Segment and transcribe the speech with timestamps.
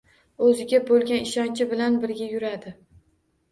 [0.45, 2.77] Oʻziga boʻlgan ishonchi bilan birga yuradi.